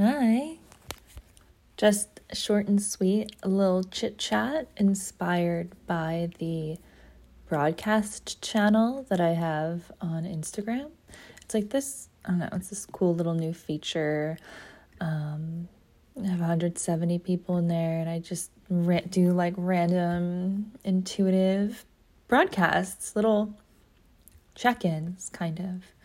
[0.00, 0.58] Hi.
[1.76, 6.78] Just short and sweet, a little chit chat inspired by the
[7.48, 10.92] broadcast channel that I have on Instagram.
[11.42, 14.38] It's like this, I don't know, it's this cool little new feature.
[15.00, 15.68] Um,
[16.22, 21.84] I have 170 people in there, and I just ra- do like random intuitive
[22.28, 23.52] broadcasts, little
[24.54, 25.97] check ins, kind of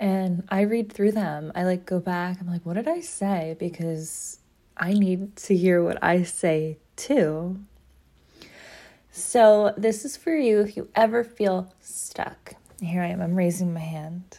[0.00, 1.52] and I read through them.
[1.54, 2.38] I like go back.
[2.40, 3.54] I'm like, what did I say?
[3.60, 4.38] Because
[4.76, 7.60] I need to hear what I say too.
[9.12, 12.54] So, this is for you if you ever feel stuck.
[12.80, 14.38] Here I am, I'm raising my hand.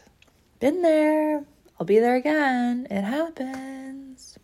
[0.59, 1.45] Been there,
[1.79, 2.87] I'll be there again.
[2.89, 4.39] It happens.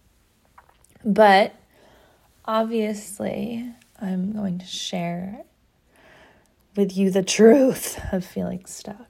[1.04, 1.55] But
[2.46, 5.44] obviously, I'm going to share
[6.76, 9.08] with you the truth of feeling stuck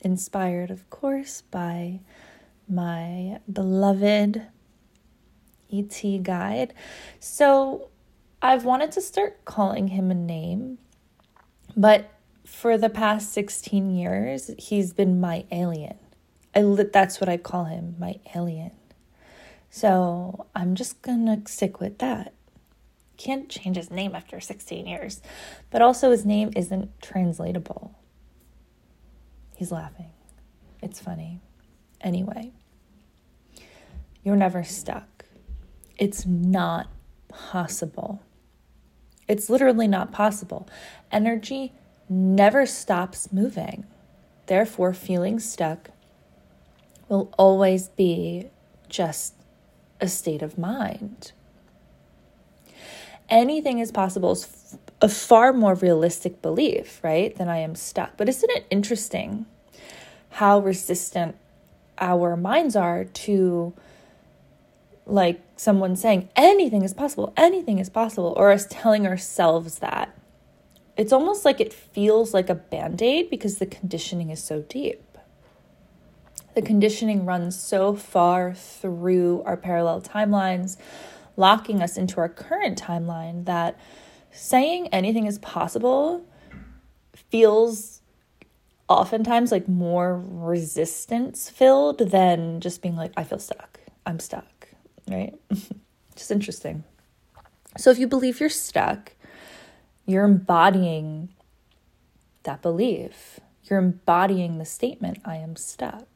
[0.00, 2.00] inspired, of course, by
[2.68, 4.46] my beloved
[5.72, 6.74] ET guide.
[7.18, 7.88] So
[8.40, 10.78] I've wanted to start calling him a name,
[11.76, 12.10] but
[12.44, 15.98] for the past 16 years, he's been my alien.
[16.54, 16.62] I
[16.92, 18.72] that's what I call him, my alien.
[19.70, 22.32] So I'm just gonna stick with that.
[23.16, 25.20] Can't change his name after 16 years,
[25.70, 27.97] but also his name isn't translatable.
[29.58, 30.12] He's laughing.
[30.80, 31.40] It's funny.
[32.00, 32.52] Anyway,
[34.22, 35.24] you're never stuck.
[35.96, 36.86] It's not
[37.26, 38.22] possible.
[39.26, 40.68] It's literally not possible.
[41.10, 41.72] Energy
[42.08, 43.84] never stops moving.
[44.46, 45.90] Therefore, feeling stuck
[47.08, 48.50] will always be
[48.88, 49.34] just
[50.00, 51.32] a state of mind.
[53.28, 54.36] Anything is possible
[55.00, 58.16] a far more realistic belief, right, than I am stuck.
[58.16, 59.46] But isn't it interesting
[60.30, 61.36] how resistant
[61.98, 63.74] our minds are to
[65.06, 70.14] like someone saying anything is possible, anything is possible, or us telling ourselves that?
[70.96, 75.04] It's almost like it feels like a band aid because the conditioning is so deep.
[76.54, 80.76] The conditioning runs so far through our parallel timelines,
[81.36, 83.78] locking us into our current timeline that
[84.30, 86.24] saying anything is possible
[87.30, 88.00] feels
[88.88, 93.80] oftentimes like more resistance filled than just being like, I feel stuck.
[94.06, 94.68] I'm stuck,
[95.08, 95.34] right?
[96.16, 96.84] just interesting.
[97.76, 99.12] So if you believe you're stuck,
[100.06, 101.28] you're embodying
[102.44, 103.40] that belief.
[103.64, 106.06] You're embodying the statement, I am stuck.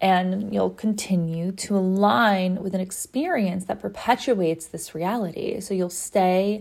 [0.00, 5.60] And you'll continue to align with an experience that perpetuates this reality.
[5.60, 6.60] So you'll stay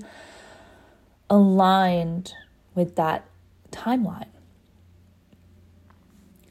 [1.29, 2.33] aligned
[2.75, 3.25] with that
[3.71, 4.27] timeline.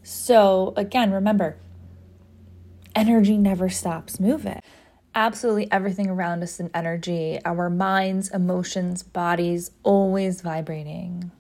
[0.02, 1.56] So, again, remember,
[2.94, 4.60] energy never stops moving.
[5.14, 11.30] Absolutely everything around us in energy, our minds, emotions, bodies, always vibrating.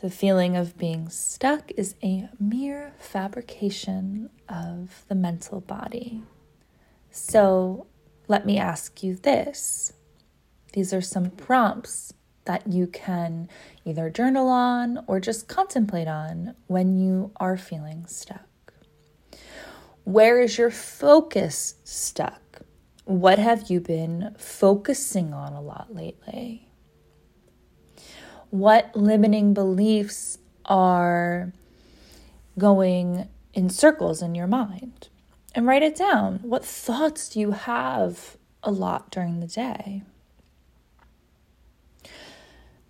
[0.00, 6.22] The feeling of being stuck is a mere fabrication of the mental body.
[7.10, 7.86] So,
[8.28, 9.92] let me ask you this
[10.74, 12.12] these are some prompts
[12.46, 13.48] that you can
[13.84, 18.74] either journal on or just contemplate on when you are feeling stuck.
[20.02, 22.62] Where is your focus stuck?
[23.04, 26.68] What have you been focusing on a lot lately?
[28.50, 31.52] What limiting beliefs are
[32.58, 35.08] going in circles in your mind?
[35.54, 36.40] And write it down.
[36.42, 40.02] What thoughts do you have a lot during the day?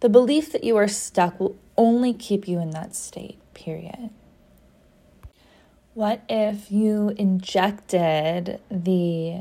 [0.00, 4.10] The belief that you are stuck will only keep you in that state, period.
[5.94, 9.38] What if you injected the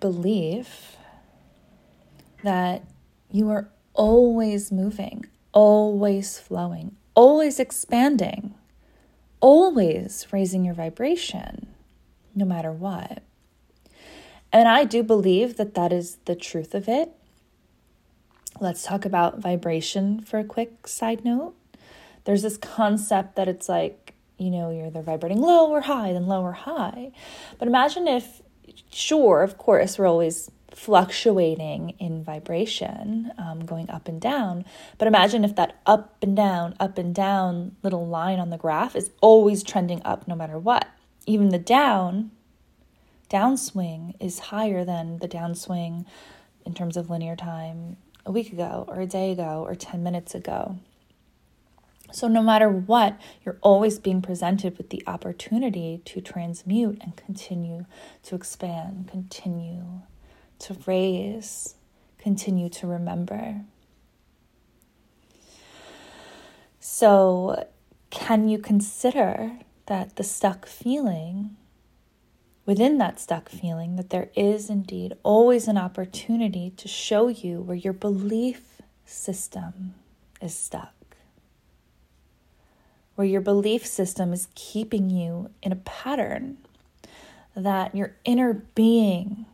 [0.00, 0.96] belief
[2.42, 2.84] that
[3.30, 8.54] you are always moving, always flowing, always expanding,
[9.40, 11.68] always raising your vibration,
[12.34, 13.22] no matter what?
[14.52, 17.12] And I do believe that that is the truth of it.
[18.62, 21.56] Let's talk about vibration for a quick side note.
[22.22, 26.28] There's this concept that it's like, you know, you're either vibrating low or high, then
[26.28, 27.10] low or high.
[27.58, 28.40] But imagine if,
[28.92, 34.64] sure, of course, we're always fluctuating in vibration, um, going up and down.
[34.96, 38.94] But imagine if that up and down, up and down little line on the graph
[38.94, 40.86] is always trending up no matter what.
[41.26, 42.30] Even the down,
[43.28, 46.06] downswing is higher than the downswing
[46.64, 50.34] in terms of linear time a week ago or a day ago or 10 minutes
[50.34, 50.78] ago.
[52.12, 57.86] So, no matter what, you're always being presented with the opportunity to transmute and continue
[58.24, 60.02] to expand, continue
[60.58, 61.74] to raise,
[62.18, 63.62] continue to remember.
[66.80, 67.66] So,
[68.10, 69.52] can you consider
[69.86, 71.56] that the stuck feeling,
[72.72, 77.76] within that stuck feeling, that there is indeed always an opportunity to show you where
[77.76, 79.92] your belief system
[80.40, 80.94] is stuck?
[83.14, 86.56] Where your belief system is keeping you in a pattern
[87.54, 89.44] that your inner being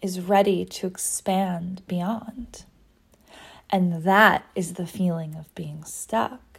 [0.00, 2.64] is ready to expand beyond.
[3.70, 6.58] And that is the feeling of being stuck.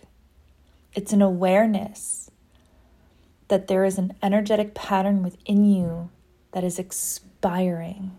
[0.93, 2.31] It's an awareness
[3.53, 6.09] that there is an energetic pattern within you
[6.53, 8.09] that is expiring,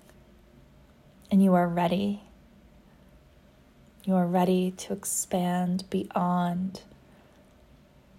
[1.28, 2.22] and you are ready.
[4.04, 6.82] You are ready to expand beyond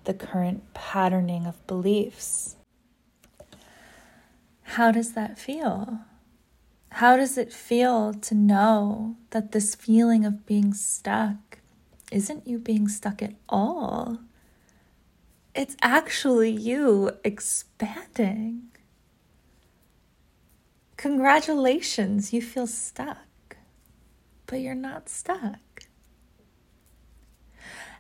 [0.04, 2.58] the current patterning of beliefs.
[4.64, 6.00] How does that feel?
[6.90, 11.60] How does it feel to know that this feeling of being stuck
[12.12, 14.20] isn't you being stuck at all?
[15.56, 18.64] It's actually you expanding.
[20.98, 23.56] Congratulations, you feel stuck,
[24.48, 25.84] but you're not stuck.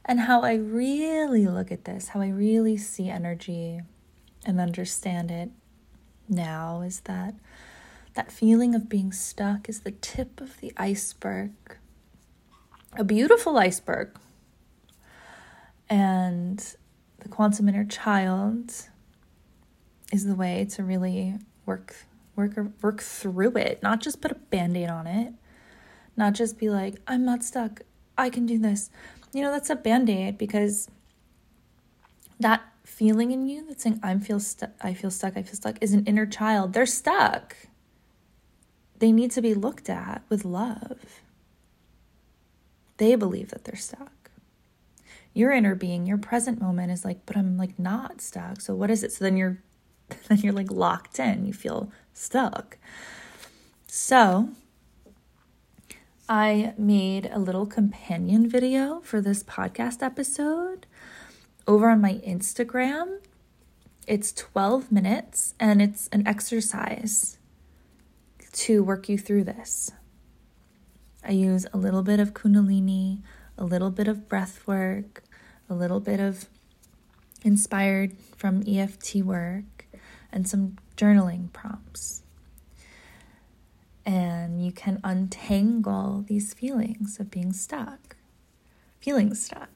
[0.03, 3.79] And how I really look at this, how I really see energy
[4.45, 5.49] and understand it
[6.27, 7.35] now is that
[8.15, 11.51] that feeling of being stuck is the tip of the iceberg.
[12.97, 14.17] A beautiful iceberg.
[15.89, 16.75] And
[17.25, 18.71] the quantum inner child
[20.13, 21.33] is the way to really
[21.65, 21.95] work
[22.35, 25.33] work work through it, not just put a band-aid on it.
[26.15, 27.81] Not just be like, I'm not stuck.
[28.15, 28.91] I can do this.
[29.33, 30.87] You know, that's a band-aid because
[32.39, 35.77] that feeling in you that's saying I'm feel stuck I feel stuck, I feel stuck
[35.81, 36.73] is an inner child.
[36.73, 37.55] They're stuck
[38.99, 41.21] they need to be looked at with love.
[42.97, 44.11] They believe that they're stuck.
[45.35, 48.61] Your inner being, your present moment is like, but I'm like not stuck.
[48.61, 49.11] So what is it?
[49.11, 49.59] So then you're
[50.27, 51.45] then you're like locked in.
[51.45, 52.77] You feel stuck.
[53.85, 54.49] So
[56.27, 60.87] I made a little companion video for this podcast episode
[61.67, 63.19] over on my Instagram.
[64.07, 67.37] It's 12 minutes and it's an exercise
[68.53, 69.91] to work you through this.
[71.23, 73.21] I use a little bit of Kundalini,
[73.57, 75.23] a little bit of breath work,
[75.69, 76.47] a little bit of
[77.43, 79.85] inspired from EFT work,
[80.31, 82.23] and some journaling prompts.
[84.05, 88.15] And you can untangle these feelings of being stuck,
[88.99, 89.69] feeling stuck.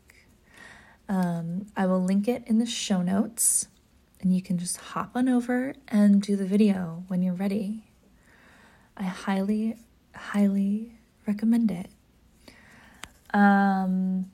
[1.08, 3.68] Um, I will link it in the show notes,
[4.22, 7.86] and you can just hop on over and do the video when you're ready.
[8.96, 9.78] I highly,
[10.14, 11.90] highly recommend it.
[13.34, 14.32] Um,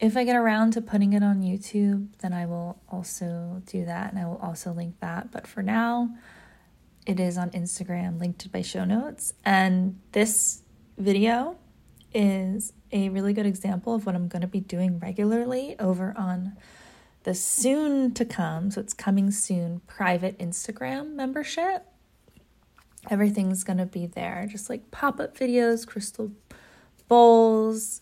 [0.00, 4.12] if I get around to putting it on YouTube, then I will also do that
[4.12, 5.30] and I will also link that.
[5.30, 6.10] But for now,
[7.06, 9.32] it is on Instagram, linked by show notes.
[9.44, 10.62] And this
[10.98, 11.56] video
[12.12, 16.56] is a really good example of what I'm going to be doing regularly over on
[17.24, 21.86] the soon to come, so it's coming soon, private Instagram membership
[23.10, 26.30] everything's going to be there just like pop-up videos crystal
[27.08, 28.00] bowls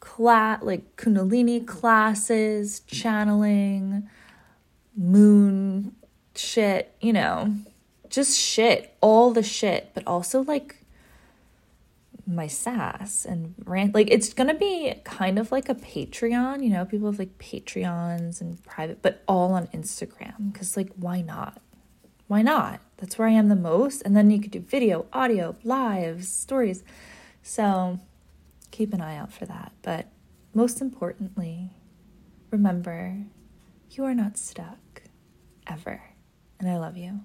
[0.00, 4.08] class like kundalini classes channeling
[4.96, 5.94] moon
[6.34, 7.54] shit you know
[8.08, 10.76] just shit all the shit but also like
[12.26, 16.84] my sass and rant like it's gonna be kind of like a patreon you know
[16.84, 21.60] people have like patreons and private but all on instagram because like why not
[22.26, 24.02] why not that's where I am the most.
[24.02, 26.84] And then you could do video, audio, lives, stories.
[27.42, 27.98] So
[28.70, 29.72] keep an eye out for that.
[29.82, 30.08] But
[30.54, 31.70] most importantly,
[32.50, 33.26] remember
[33.90, 35.02] you are not stuck
[35.66, 36.02] ever.
[36.58, 37.20] And I love you.